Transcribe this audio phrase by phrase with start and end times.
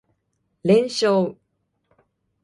[0.63, 1.37] 連勝